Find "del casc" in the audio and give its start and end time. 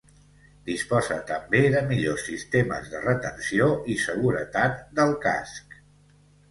5.01-5.81